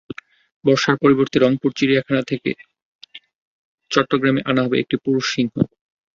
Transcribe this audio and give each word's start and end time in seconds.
বর্ষার 0.65 0.95
পরিবর্তে 1.03 1.37
রংপুর 1.39 1.71
চিড়িয়াখানা 1.77 2.23
থেকে 2.23 2.49
চট্টগ্রানে 3.91 4.41
আনা 4.49 4.61
হবে 4.65 4.75
একটি 4.79 4.95
পুরুষ 5.05 5.25
সিংহ। 5.33 5.53